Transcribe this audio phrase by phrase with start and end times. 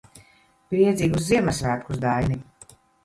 [0.71, 2.41] Priecīgus Ziemassvētkus, Daini.